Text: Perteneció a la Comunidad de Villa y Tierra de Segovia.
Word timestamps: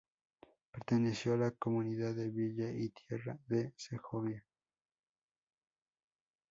Perteneció 0.71 1.35
a 1.35 1.37
la 1.37 1.51
Comunidad 1.51 2.15
de 2.15 2.27
Villa 2.31 2.71
y 2.71 2.89
Tierra 2.89 3.37
de 3.45 3.71
Segovia. 3.77 4.43